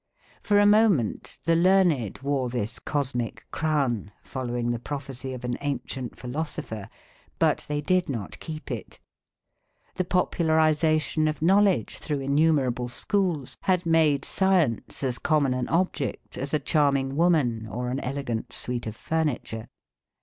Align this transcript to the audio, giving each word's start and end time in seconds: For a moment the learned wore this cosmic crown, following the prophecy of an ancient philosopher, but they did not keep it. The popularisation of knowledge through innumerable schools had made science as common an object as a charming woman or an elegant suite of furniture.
For 0.41 0.57
a 0.57 0.65
moment 0.65 1.37
the 1.45 1.55
learned 1.55 2.21
wore 2.23 2.49
this 2.49 2.79
cosmic 2.79 3.45
crown, 3.51 4.11
following 4.23 4.71
the 4.71 4.79
prophecy 4.79 5.31
of 5.31 5.45
an 5.45 5.59
ancient 5.61 6.17
philosopher, 6.17 6.89
but 7.37 7.65
they 7.67 7.81
did 7.81 8.09
not 8.09 8.39
keep 8.39 8.71
it. 8.71 8.97
The 9.97 10.03
popularisation 10.03 11.27
of 11.29 11.43
knowledge 11.43 11.97
through 11.99 12.21
innumerable 12.21 12.87
schools 12.89 13.55
had 13.61 13.85
made 13.85 14.25
science 14.25 15.03
as 15.03 15.19
common 15.19 15.53
an 15.53 15.69
object 15.69 16.35
as 16.35 16.51
a 16.51 16.57
charming 16.57 17.15
woman 17.15 17.67
or 17.67 17.89
an 17.89 17.99
elegant 17.99 18.51
suite 18.51 18.87
of 18.87 18.95
furniture. 18.95 19.67